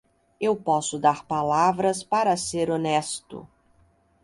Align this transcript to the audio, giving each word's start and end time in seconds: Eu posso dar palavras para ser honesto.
Eu 0.41 0.55
posso 0.55 0.97
dar 0.97 1.27
palavras 1.27 2.01
para 2.03 2.35
ser 2.35 2.71
honesto. 2.71 3.47